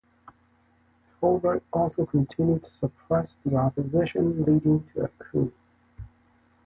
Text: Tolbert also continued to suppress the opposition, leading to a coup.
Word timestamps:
Tolbert 1.21 1.61
also 1.71 2.07
continued 2.07 2.63
to 2.63 2.71
suppress 2.73 3.35
the 3.45 3.55
opposition, 3.55 4.43
leading 4.45 4.83
to 4.95 5.03
a 5.03 5.07
coup. 5.09 5.53